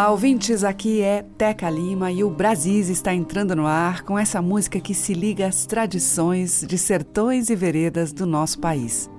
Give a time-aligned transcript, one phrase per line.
[0.00, 4.40] Olá, ouvintes, aqui é Teca Lima e o Brasis está entrando no ar com essa
[4.40, 9.10] música que se liga às tradições de sertões e veredas do nosso país.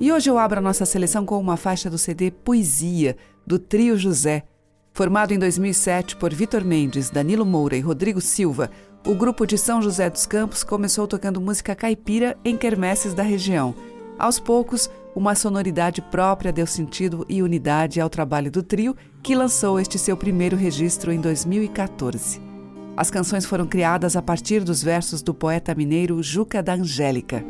[0.00, 3.98] E hoje eu abro a nossa seleção com uma faixa do CD Poesia, do Trio
[3.98, 4.44] José.
[4.94, 8.70] Formado em 2007 por Vitor Mendes, Danilo Moura e Rodrigo Silva,
[9.06, 13.74] o grupo de São José dos Campos começou tocando música caipira em quermesses da região.
[14.18, 19.80] Aos poucos, uma sonoridade própria deu sentido e unidade ao trabalho do trio, que lançou
[19.80, 22.40] este seu primeiro registro em 2014.
[22.96, 27.44] As canções foram criadas a partir dos versos do poeta mineiro Juca da Angélica.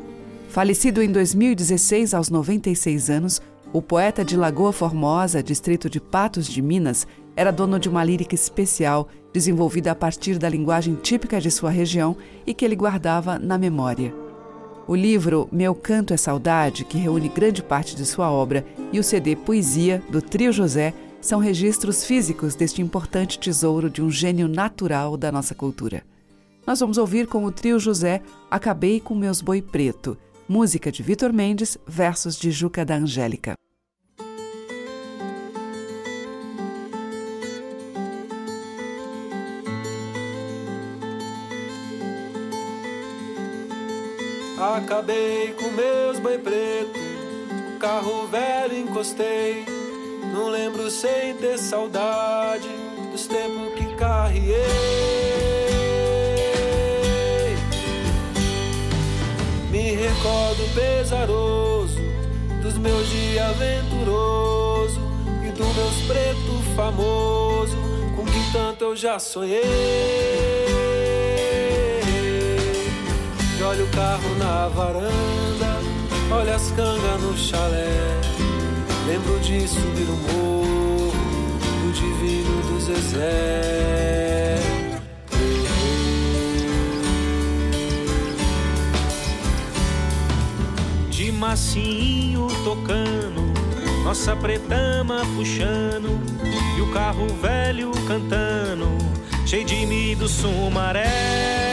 [0.49, 6.63] Falecido em 2016 aos 96 anos, o poeta de Lagoa Formosa, distrito de Patos de
[6.63, 11.69] Minas, era dono de uma lírica especial, desenvolvida a partir da linguagem típica de sua
[11.69, 14.28] região e que ele guardava na memória.
[14.89, 19.05] O livro Meu Canto é Saudade, que reúne grande parte de sua obra, e o
[19.05, 25.19] CD Poesia, do Trio José, são registros físicos deste importante tesouro de um gênio natural
[25.19, 26.03] da nossa cultura.
[26.67, 30.17] Nós vamos ouvir com o Trio José Acabei com Meus Boi Preto,
[30.49, 33.59] música de Vitor Mendes, versos de Juca da Angélica.
[44.61, 46.99] Acabei com meus boi preto,
[47.77, 49.65] o carro velho encostei.
[50.35, 52.69] Não lembro sem ter saudade
[53.13, 54.59] dos tempos que carreei.
[59.71, 62.01] Me recordo pesaroso
[62.61, 65.01] dos meus dias aventuroso
[65.47, 67.77] e do meus preto famoso
[68.17, 70.88] com que tanto eu já sonhei
[73.69, 75.81] olha o carro na varanda,
[76.33, 78.19] olha as cangas no chalé.
[79.07, 81.13] Lembro de subir o morro
[81.83, 84.59] do divino do Zezé.
[91.11, 93.53] De massinho tocando,
[94.03, 96.19] nossa pretama puxando,
[96.79, 98.89] e o carro velho cantando,
[99.45, 101.68] cheio de mim do sumaré.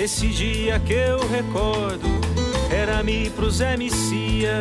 [0.00, 2.06] Esse dia que eu recordo
[2.70, 4.60] era me pro Zé Micia,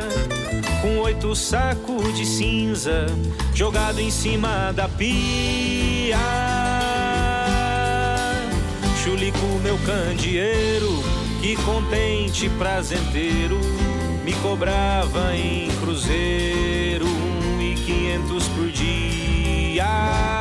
[0.82, 3.06] com oito sacos de cinza
[3.54, 6.18] jogado em cima da pia.
[9.04, 11.04] Chulico, meu candeeiro,
[11.40, 13.60] que contente, prazenteiro,
[14.26, 20.37] me cobrava em cruzeiro um e quinhentos por dia.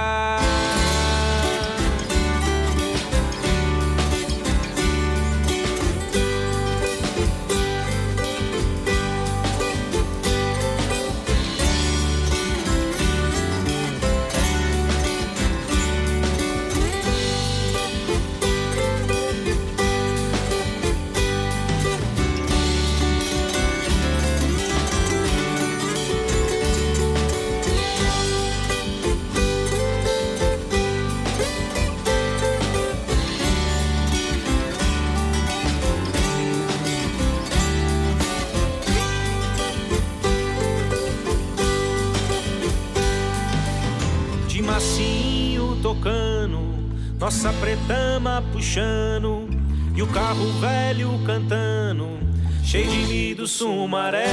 [48.42, 49.48] Puxando
[49.94, 52.19] e o carro velho cantando,
[52.62, 54.26] cheio de mim do sumaré.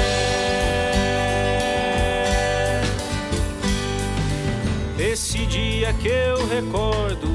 [5.00, 7.28] Esse dia que eu recordo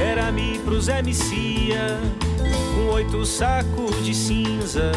[0.00, 2.00] era me pro Zé Micia,
[2.74, 4.92] com oito sacos de cinza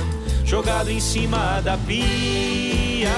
[0.45, 3.09] jogado em cima da pia.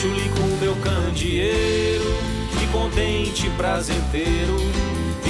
[0.00, 2.28] Chuli com meu candeeiro
[2.72, 4.56] contente, prazenteiro,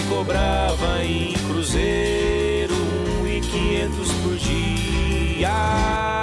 [0.08, 6.17] cobrava em cruzeiro um e quinhentos por dia.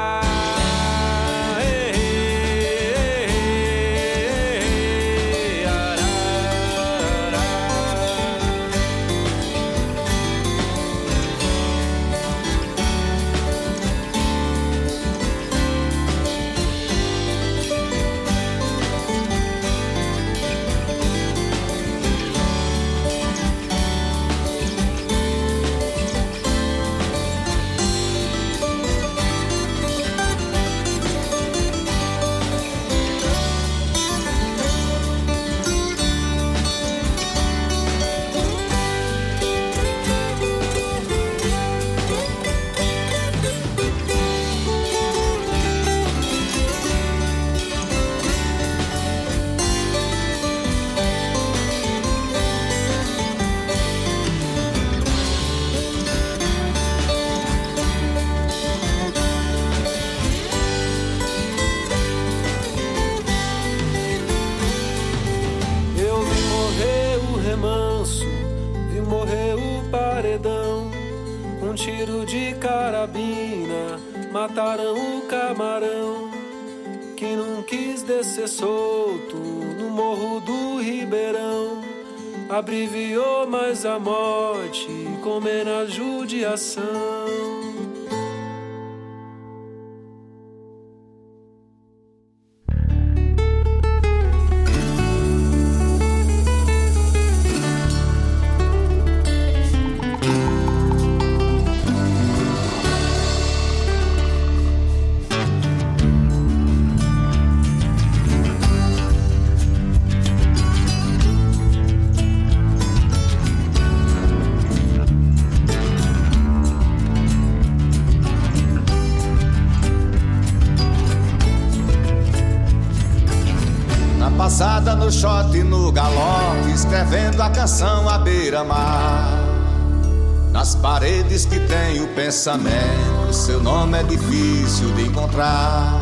[132.16, 135.94] Pensamento, seu nome é difícil de encontrar.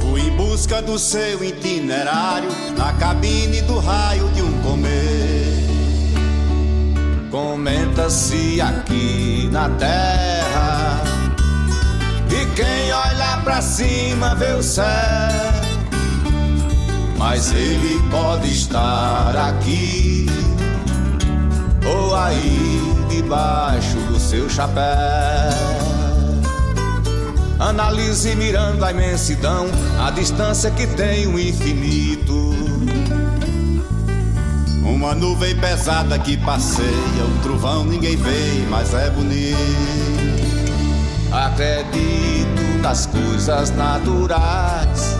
[0.00, 5.66] Fui em busca do seu itinerário, na cabine do raio de um comer.
[7.30, 11.02] Comenta-se aqui na terra,
[12.30, 14.86] e quem olha pra cima vê o céu
[17.18, 20.26] mas ele pode estar aqui
[21.84, 24.84] ou aí debaixo do seu chapéu.
[27.58, 29.66] Analise mirando a imensidão,
[30.04, 32.54] a distância que tem o infinito.
[34.84, 39.56] Uma nuvem pesada que passeia, um trovão ninguém vê, mas é bonito.
[41.32, 45.16] Acredito nas coisas naturais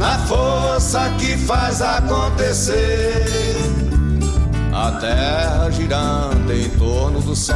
[0.00, 3.49] na força que faz acontecer.
[4.72, 7.54] A terra girando em torno do sol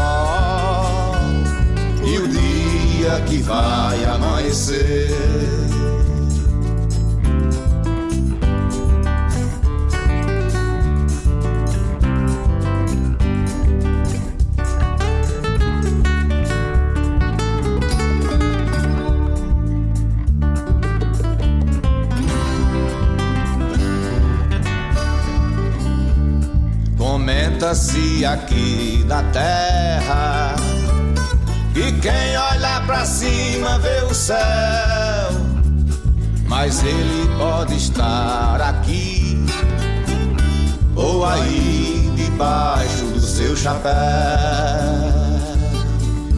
[2.04, 5.63] e o dia que vai amanhecer.
[27.74, 30.54] Se aqui da terra.
[31.74, 34.36] E quem olha pra cima vê o céu,
[36.46, 39.44] mas ele pode estar aqui
[40.94, 43.92] ou aí debaixo do seu chapéu.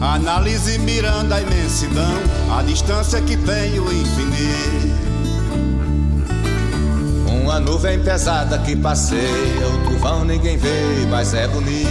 [0.00, 2.14] Analise mirando a imensidão,
[2.56, 5.05] a distância que tem o infinito.
[7.56, 11.88] Uma nuvem pesada que passeia, o trovão ninguém vê, mas é bonito.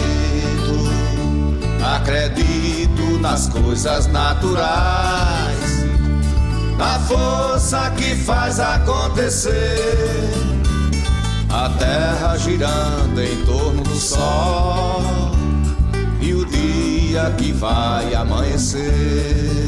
[1.84, 5.88] Acredito nas coisas naturais,
[6.78, 10.30] na força que faz acontecer.
[11.50, 15.02] A terra girando em torno do sol
[16.22, 19.65] e o dia que vai amanhecer.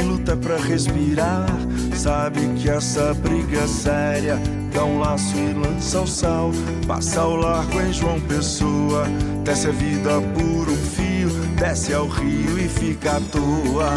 [0.00, 1.46] quem luta para respirar.
[1.94, 4.38] Sabe que essa briga é séria
[4.72, 6.52] dá um laço e lança o sal,
[6.86, 9.04] passa o largo em João Pessoa,
[9.44, 11.28] desce a vida por um fio,
[11.58, 13.90] desce ao rio e fica à toa.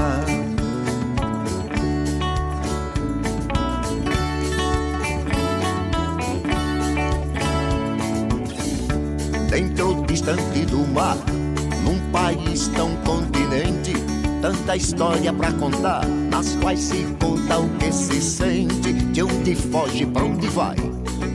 [9.49, 11.17] Dentro distante do mar,
[11.83, 14.12] num país tão continente
[14.43, 20.05] tanta história pra contar, nas quais se conta o que se sente, de onde foge,
[20.05, 20.75] pra onde vai.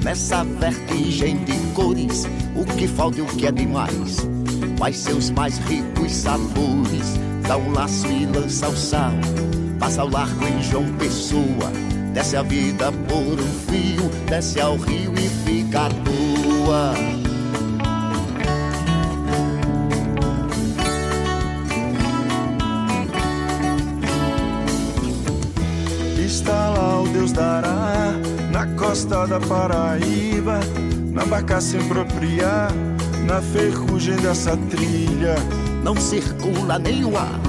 [0.05, 4.29] Nessa vertigem de cores, o que falta e o que é demais.
[4.77, 9.15] Quais seus mais ricos sabores, dá um laço e lança o sal,
[9.81, 11.73] passa ao largo em João Pessoa,
[12.13, 17.18] desce a vida por um fio, desce ao rio e fica à toa.
[27.19, 28.13] Deus dará
[28.53, 30.61] na costa da Paraíba,
[31.11, 32.71] na barca sem propriar,
[33.27, 35.35] na ferrugem dessa trilha.
[35.83, 37.41] Não circula nem o ar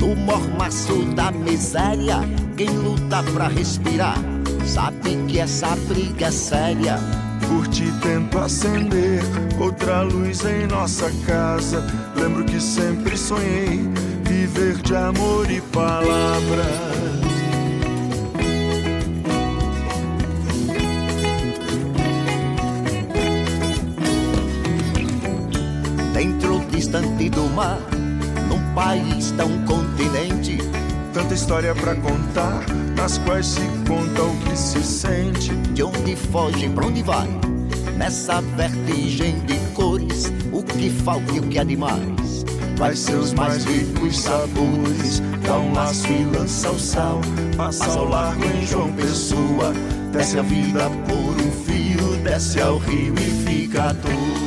[0.00, 2.22] no mormaço da miséria.
[2.56, 4.18] Quem luta pra respirar
[4.66, 6.98] sabe que essa briga é séria.
[7.46, 9.22] Por ti tento acender
[9.60, 11.86] outra luz em nossa casa.
[12.16, 13.88] Lembro que sempre sonhei
[14.24, 16.93] viver de amor e palavras.
[31.44, 32.64] História para contar,
[32.96, 35.54] nas quais se conta o que se sente.
[35.74, 37.28] De onde foge, pra onde vai?
[37.98, 42.46] Nessa vertigem de cores, o que falta e o que há demais.
[42.78, 45.20] Quais seus mais ricos sabores?
[45.46, 47.20] Dá um laço e lança o sal.
[47.58, 49.74] Passa ao largo em João Pessoa.
[50.12, 54.43] Desce a vida por um fio, desce ao rio e fica à toa.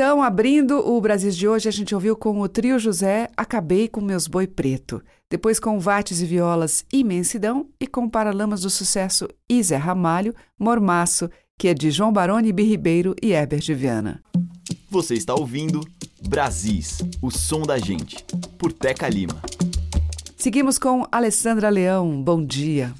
[0.00, 4.00] Então, abrindo o Brasil de hoje, a gente ouviu com o trio José Acabei com
[4.00, 5.02] Meus Boi Preto.
[5.28, 11.28] Depois com Vates e Violas Imensidão e com Paralamas do Sucesso Isé Ramalho, Mormaço,
[11.58, 14.22] que é de João Baroni, Ribeiro e Herbert Viana.
[14.88, 15.80] Você está ouvindo
[16.28, 18.24] Brasis, o som da gente,
[18.56, 19.42] por Teca Lima.
[20.36, 22.22] Seguimos com Alessandra Leão.
[22.22, 22.94] Bom dia.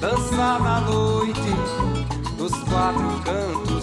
[0.00, 1.50] dançar na noite
[2.36, 3.82] dos quatro cantos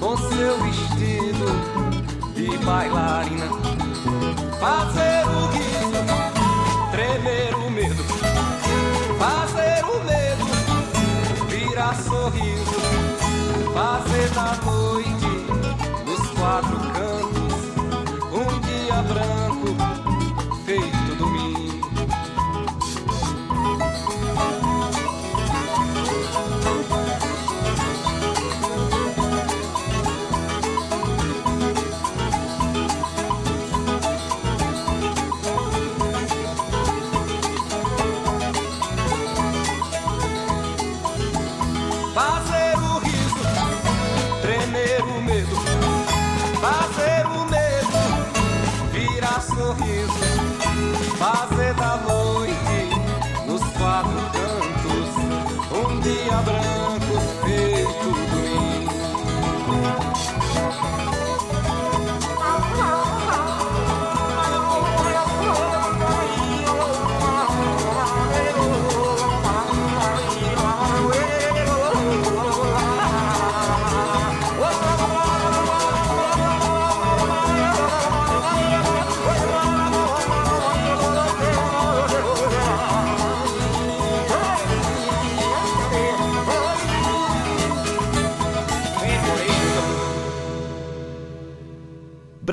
[0.00, 1.46] com seu vestido
[2.34, 3.46] de bailarina,
[4.58, 8.02] fazer o guiso, tremer o medo,
[9.18, 10.46] fazer o medo,
[11.48, 12.80] virar sorriso,
[13.72, 14.79] fazer da noite.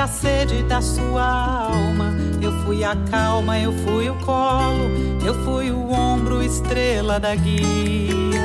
[0.00, 2.14] A sede da sua alma.
[2.40, 4.90] Eu fui a calma, eu fui o colo,
[5.22, 8.40] eu fui o ombro, estrela da guia.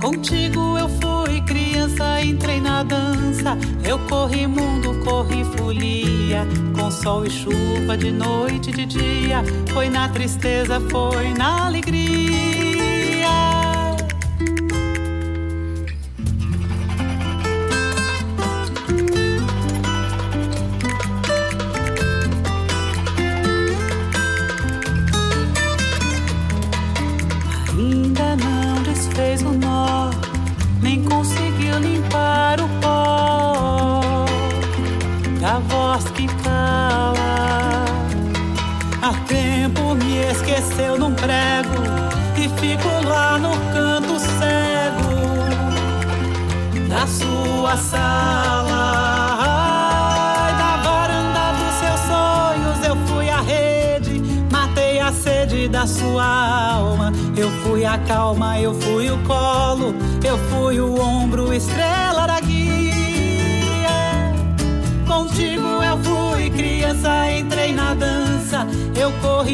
[0.00, 3.56] Contigo eu fui criança, entrei na dança.
[3.84, 6.48] Eu corri mundo, corri folia.
[6.74, 9.44] Com sol e chuva, de noite e de dia.
[9.72, 12.31] Foi na tristeza, foi na alegria.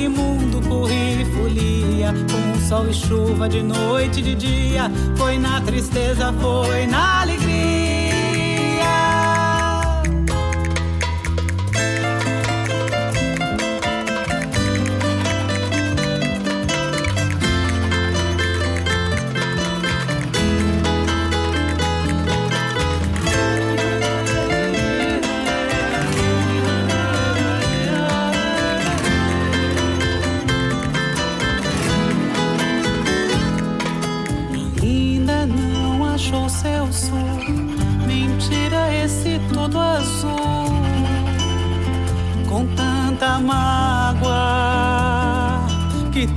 [0.08, 2.12] Mundo, corri folia.
[2.30, 4.90] Com sol e chuva, de noite e de dia.
[5.16, 7.47] Foi na tristeza, foi na alegria.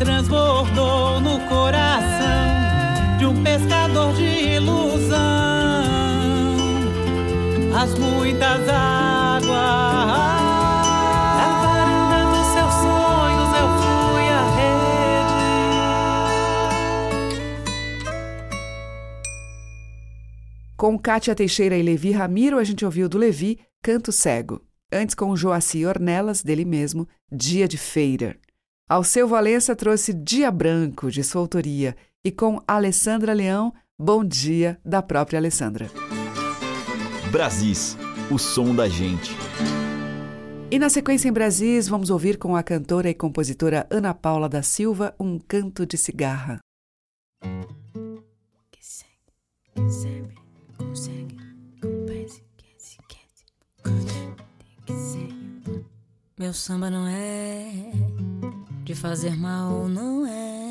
[0.04, 5.20] Transbordou no coração de um pescador de ilusão.
[7.80, 10.02] As muitas águas.
[20.76, 24.64] Com Kátia Teixeira e Levi Ramiro, a gente ouviu do Levi Canto Cego.
[24.92, 28.36] Antes, com Joaci Ornelas, dele mesmo, Dia de Feira.
[28.92, 35.02] Alceu Valença trouxe Dia Branco, de sua autoria, e com Alessandra Leão, Bom Dia, da
[35.02, 35.90] própria Alessandra.
[37.32, 37.96] Brasis,
[38.30, 39.32] o som da gente.
[40.70, 44.62] E na sequência em Brasis, vamos ouvir com a cantora e compositora Ana Paula da
[44.62, 46.60] Silva um canto de cigarra.
[56.38, 57.72] Meu samba não é
[58.84, 60.62] de fazer mal não é.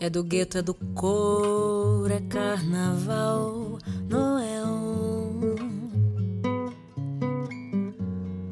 [0.00, 4.78] É do gueto, é do couro, é carnaval, Noel.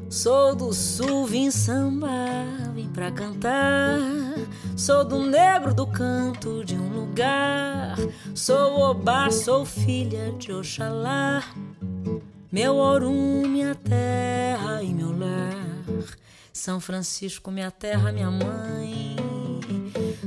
[0.09, 3.99] Sou do sul, vim sambar, vim pra cantar.
[4.75, 7.95] Sou do negro do canto de um lugar.
[8.35, 11.43] Sou obá, sou filha de Oxalá.
[12.51, 13.73] Meu ouro, minha
[16.67, 19.15] São Francisco, minha terra, minha mãe.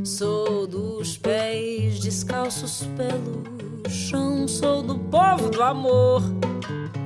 [0.03, 3.42] Sou dos pés descalços pelo
[3.90, 4.48] chão.
[4.48, 6.22] Sou do povo do amor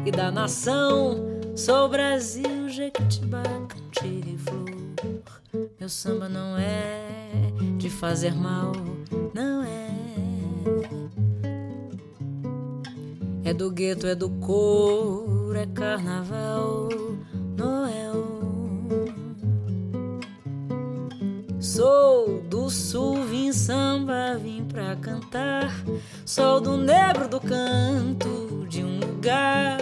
[0.07, 1.17] e da nação.
[1.57, 5.71] Sou Brasil, Jequitibá, cantiga e flor.
[5.81, 7.03] Meu samba não é
[7.77, 8.71] de fazer mal,
[9.35, 9.91] não é.
[13.45, 16.89] É do gueto, é do couro, é carnaval,
[17.57, 18.04] Noel.
[21.65, 25.75] Sou do sul, vim samba, vim pra cantar.
[26.27, 29.81] Sou do negro do canto de um lugar.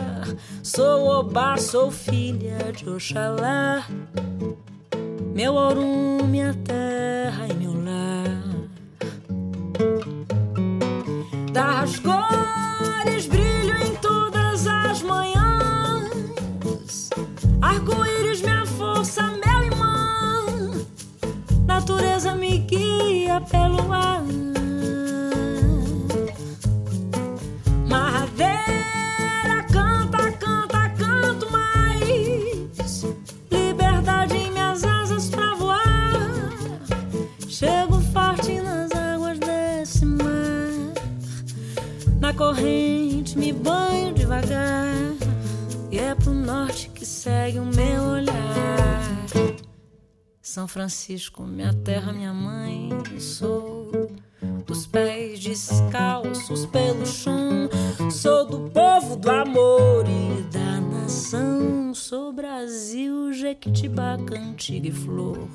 [0.62, 3.84] Sou obá, sou filha de Oxalá.
[5.34, 8.42] Meu ouro, minha terra e meu lar.
[11.52, 13.41] Das cores brilho
[22.22, 24.22] rosa me guia pelo mar.
[27.88, 33.04] Madeira canta, canta, canto mais.
[33.50, 35.80] Liberdade em minhas asas pra voar.
[37.48, 40.94] Chego forte nas águas desse mar.
[42.20, 44.94] Na corrente me banho devagar.
[45.90, 48.61] E é pro norte que segue o meu olhar.
[50.52, 53.90] São Francisco, minha terra, minha mãe, sou
[54.66, 57.70] dos pés descalços pelo chão.
[58.10, 61.94] Sou do povo do amor e da nação.
[61.94, 65.48] Sou Brasil, Jequitibá, cantiga e flor.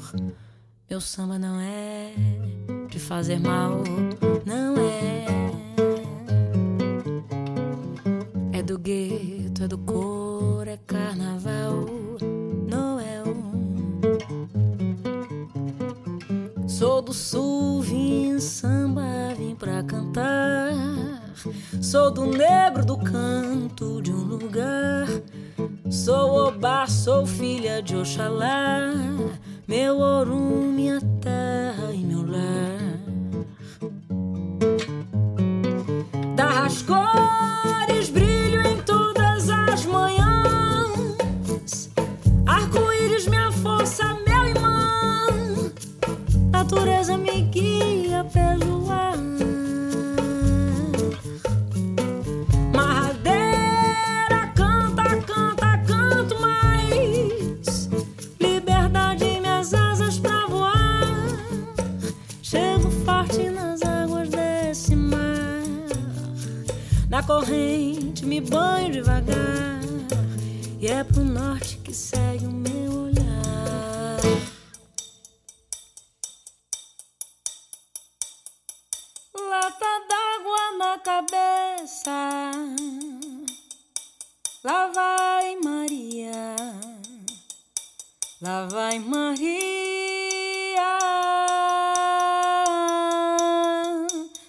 [0.89, 2.12] Meu samba não é
[2.89, 3.83] de fazer mal,
[4.47, 5.27] não é.
[8.51, 11.86] É do gueto, é do cor, é carnaval,
[17.08, 20.74] do sul, vim samba, vim pra cantar.
[21.82, 25.08] Sou do negro do canto de um lugar.
[25.89, 28.91] Sou Obá, sou filha de Oxalá.
[29.65, 33.00] Meu ouro, minha terra e meu lar.
[36.36, 38.37] Das cores, brilho
[46.69, 49.15] Natureza me guia pelo ar.
[52.75, 57.89] Marradeira, canta, canta, canto mais.
[58.38, 61.39] Liberdade, minhas asas pra voar.
[62.43, 65.63] Chego forte nas águas desse mar.
[67.10, 69.80] Na corrente me banho devagar.
[70.82, 72.66] E é pro norte que segue o meu
[80.97, 82.51] na cabeça.
[84.63, 86.55] Lá vai Maria.
[88.41, 89.47] Lá vai Maria.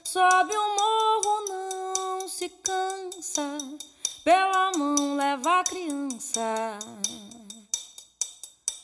[0.04, 3.58] Sobe o morro, não se cansa.
[4.24, 6.78] Pela mão leva a criança.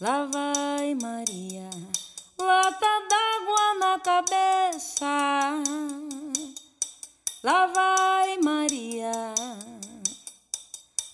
[0.01, 1.71] Lá vai Maria.
[2.39, 5.94] Lata d'água na cabeça.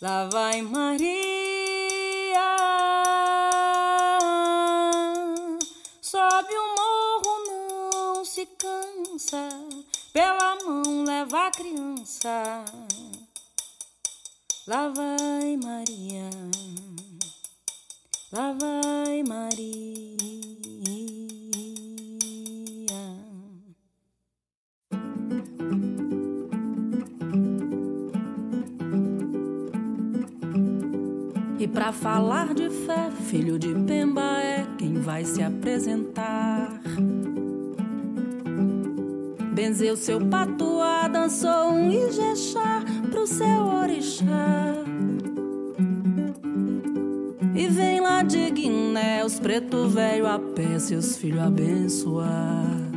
[0.03, 1.11] Lá vai Maria.
[6.01, 9.51] Sobe o morro, não se cansa.
[10.11, 12.65] Pela mão leva a criança.
[14.67, 16.31] Lá vai Maria.
[18.33, 20.00] Lá vai Maria.
[31.91, 36.81] Pra falar de fé, filho de Pemba é quem vai se apresentar.
[39.53, 44.85] Benzeu seu patuá, dançou um ijexá pro seu orixá.
[47.57, 52.90] E vem lá de Guiné, os preto velho a pé, seus filhos abençoar.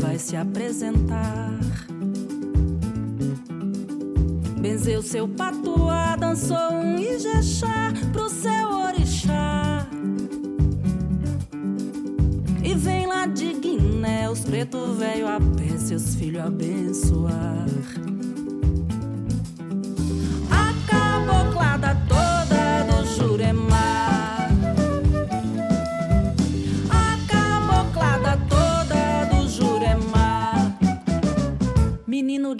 [0.00, 1.58] Vai se apresentar.
[4.60, 9.86] Benzeu seu patuá, dançou um ijexá pro seu orixá.
[12.62, 17.66] E vem lá de Guiné, os preto velho a pé, seus filhos abençoar.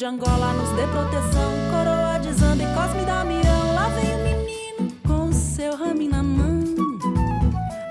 [0.00, 1.52] De Angola nos dê proteção.
[1.70, 3.74] Coroa de Zamba e Cosme Damião.
[3.74, 6.64] Lá vem o menino com o seu rame na mão.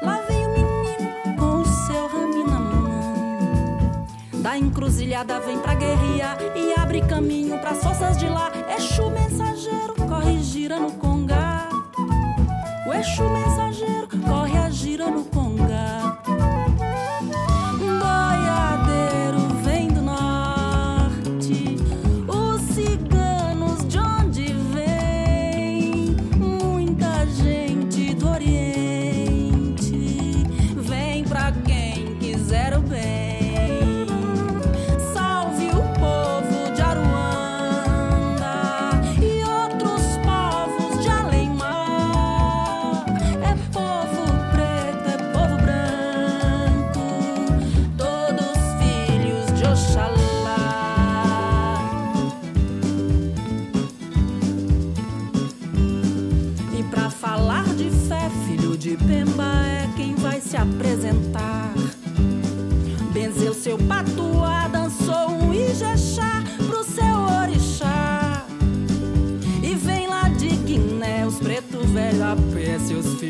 [0.01, 4.41] Lá vem o menino com o seu rame na mão.
[4.41, 8.51] Da encruzilhada vem pra guerrilha e abre caminho pras forças de lá.
[8.75, 11.69] Exu mensageiro corre gira no congá.
[12.87, 13.98] O Exu mensageiro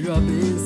[0.09, 0.58] seus filhos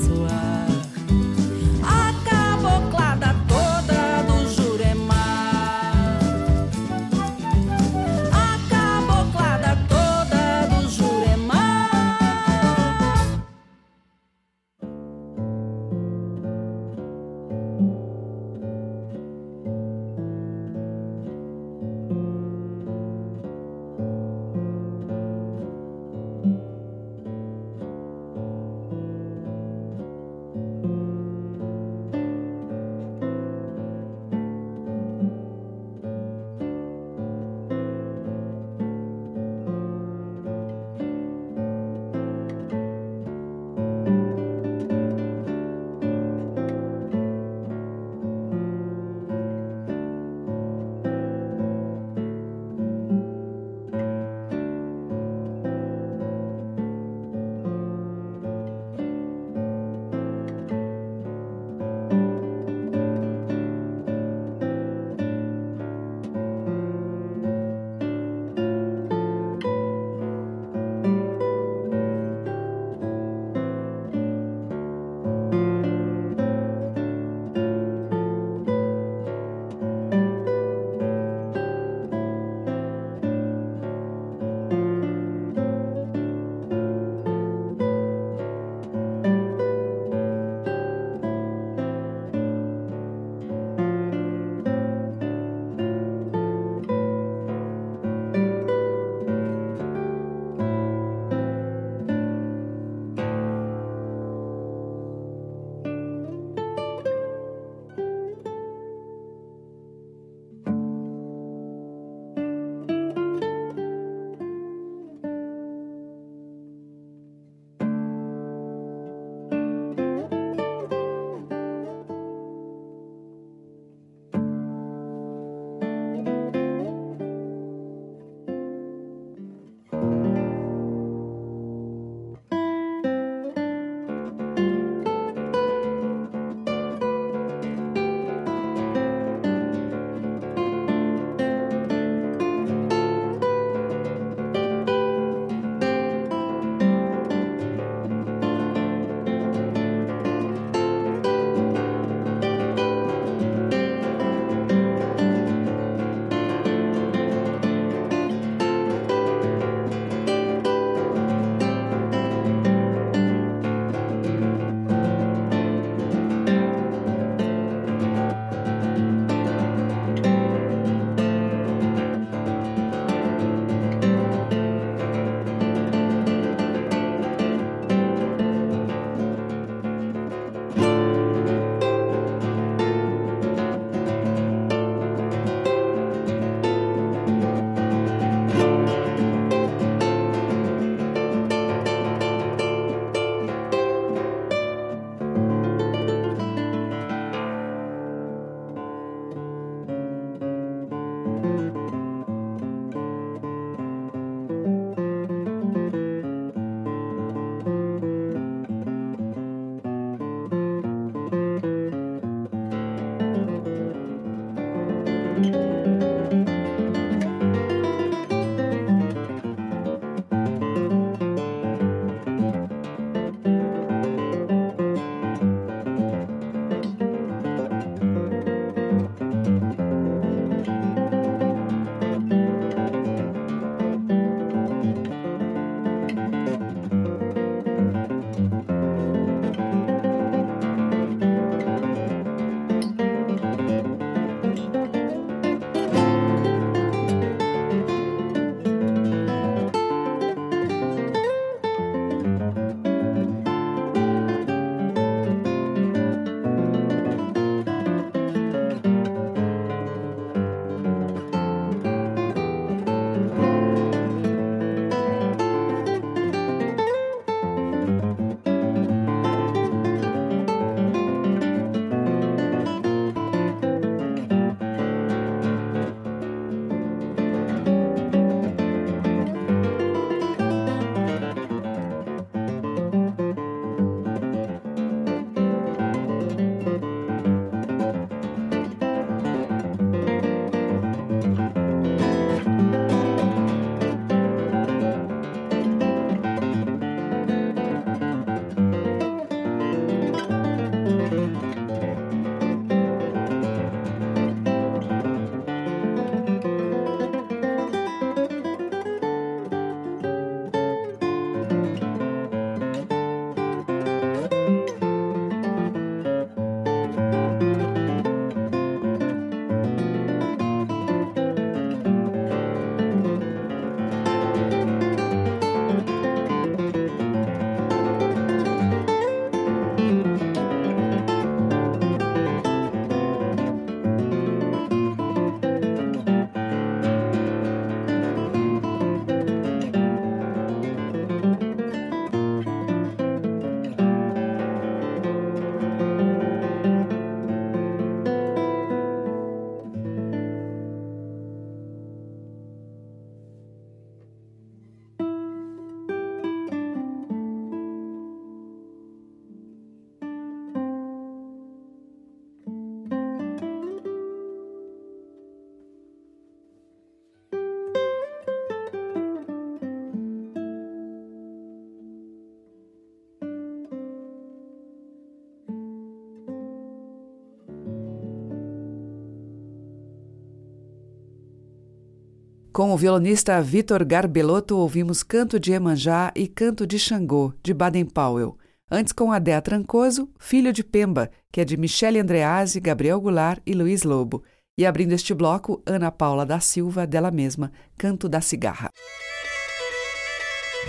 [382.53, 388.37] Com o violonista Vitor Garbelotto, ouvimos Canto de Emanjá e Canto de Xangô, de Baden-Powell.
[388.69, 393.55] Antes, com Adéa Trancoso, Filho de Pemba, que é de Michele Andreazzi, Gabriel Goulart e
[393.55, 394.23] Luiz Lobo.
[394.55, 398.69] E abrindo este bloco, Ana Paula da Silva, dela mesma, Canto da Cigarra.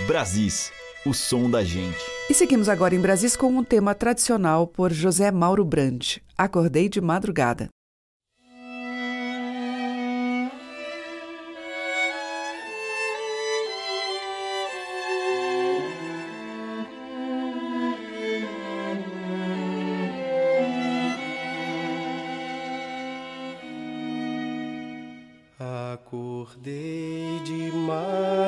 [0.07, 0.71] Brasis,
[1.05, 2.03] o som da gente.
[2.27, 6.99] E seguimos agora em Brasis com um tema tradicional por José Mauro Brandt, Acordei de
[6.99, 7.69] Madrugada.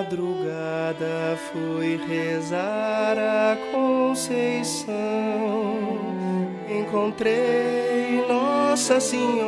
[0.07, 4.87] madrugada fui rezar a Conceição.
[6.69, 9.45] Encontrei Nossa Senhora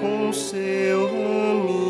[0.00, 1.83] com seu raminho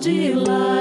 [0.00, 0.79] de lá.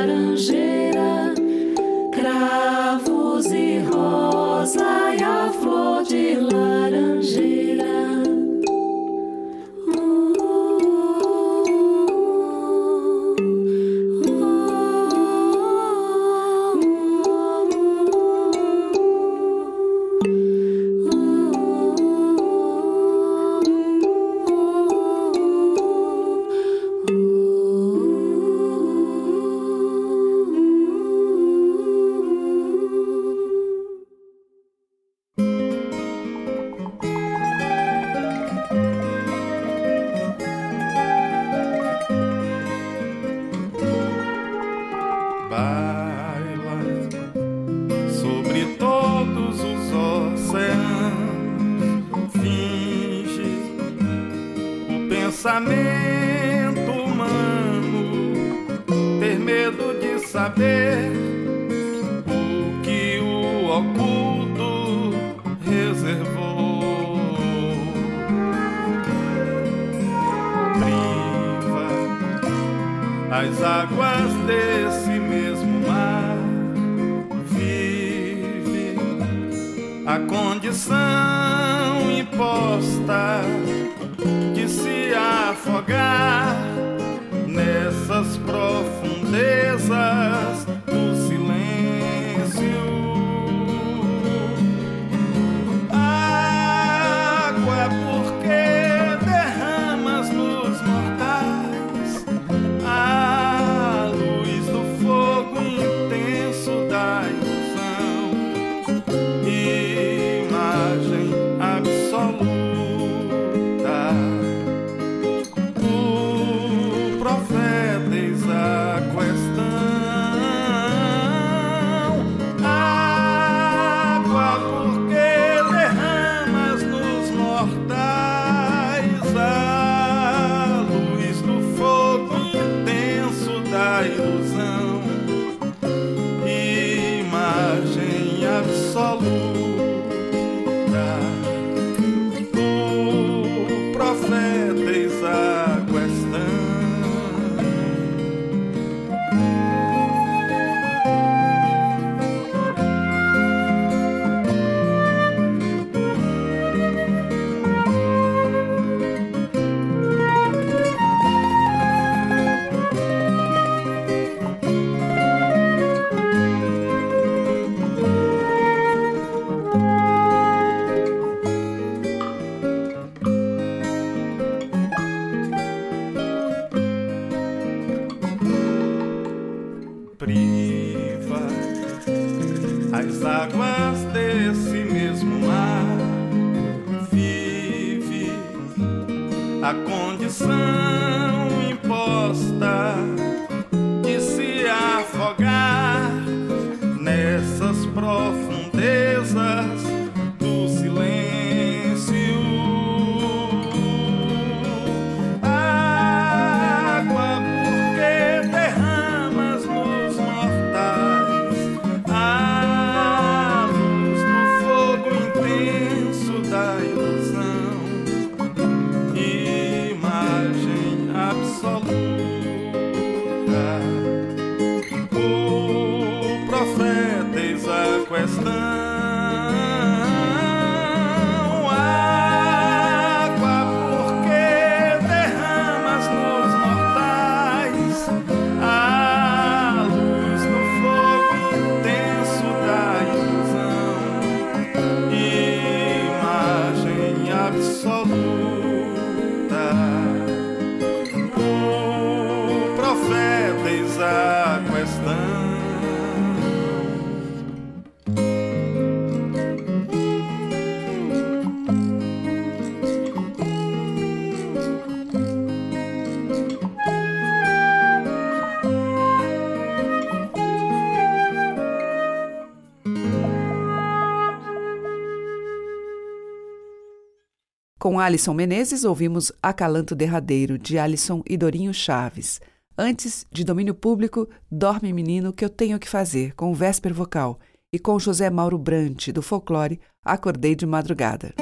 [278.00, 282.40] Com Alisson Menezes, ouvimos Acalanto Derradeiro, de Alisson e Dorinho Chaves.
[282.78, 287.38] Antes, de domínio público, Dorme Menino que eu tenho que fazer, com Vésper Vocal.
[287.74, 291.34] E com José Mauro Brant, do Folclore, Acordei de Madrugada.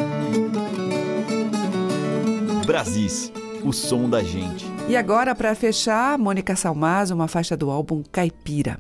[2.66, 3.32] Brasis,
[3.64, 4.66] o som da gente.
[4.90, 8.80] E agora, para fechar, Mônica Salmazo, uma faixa do álbum Caipira.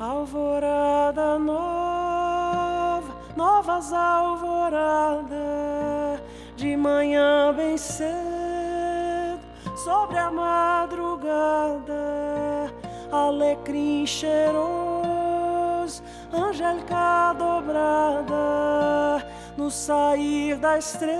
[0.00, 5.28] Alvorada nova, novas alvoradas,
[6.56, 8.08] de manhã bem cedo,
[9.84, 11.92] sobre a madrugada,
[13.12, 19.22] alecrim cheiroso, angélica dobrada,
[19.54, 21.10] no sair da estrela,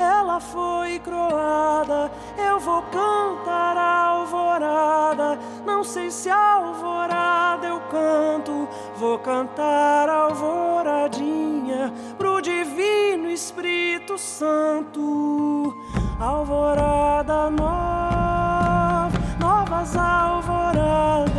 [0.00, 9.18] ela foi croada, eu vou cantar a alvorada não sei se alvorada eu canto, vou
[9.18, 15.74] cantar alvoradinha pro Divino Espírito Santo.
[16.20, 19.10] Alvorada nova,
[19.40, 21.32] novas alvoradas,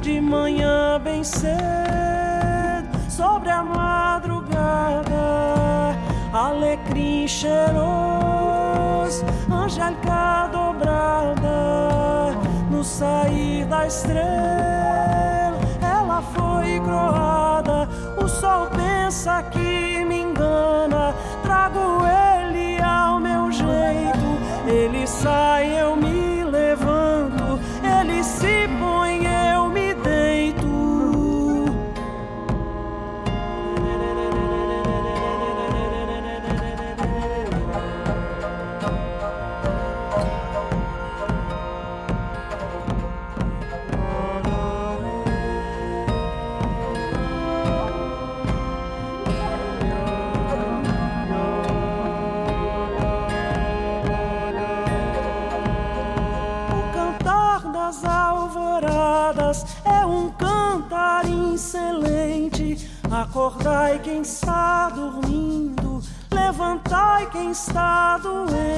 [0.00, 1.50] de manhã bem cedo,
[3.08, 5.14] sobre a madrugada,
[6.32, 7.64] alecrim cheiroso,
[9.50, 11.39] angélica dobrada
[12.84, 17.88] sair da estrela, ela foi croada.
[18.22, 26.19] O sol pensa que me engana, trago ele ao meu jeito, ele sai, eu me
[63.20, 66.00] Acordai quem está dormindo,
[66.32, 68.69] levantai quem está doente.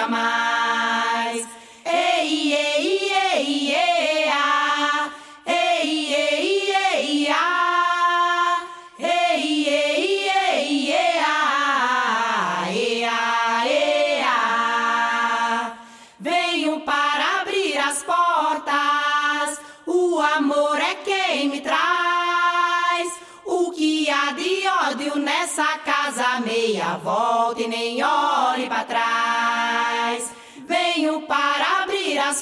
[0.00, 1.46] Jamais.
[1.84, 2.79] Ei, ei,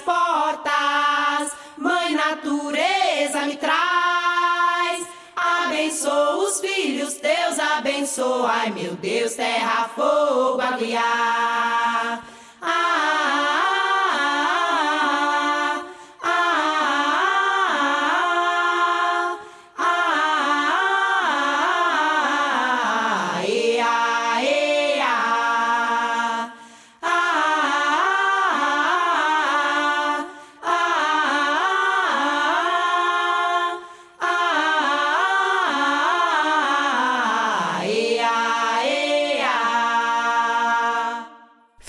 [0.00, 5.06] portas, Mãe Natureza me traz.
[5.36, 12.22] Abençoa os filhos teus, abençoa, ai meu Deus, terra, fogo, água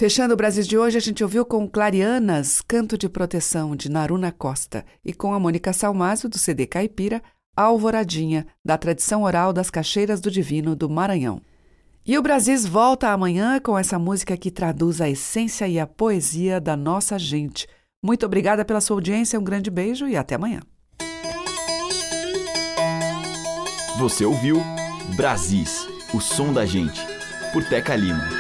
[0.10, 4.32] Fechando o Brasil de hoje, a gente ouviu com Clarianas, Canto de Proteção, de Naruna
[4.32, 7.22] Costa, e com a Mônica Salmazo, do CD Caipira,
[7.56, 11.40] Alvoradinha, da tradição oral das Caixeiras do Divino do Maranhão.
[12.04, 16.60] E o Brasis volta amanhã com essa música que traduz a essência e a poesia
[16.60, 17.68] da nossa gente.
[18.04, 20.62] Muito obrigada pela sua audiência, um grande beijo e até amanhã.
[24.00, 24.60] Você ouviu
[25.16, 27.00] Brasis, o som da gente,
[27.54, 28.39] por Teca Lima.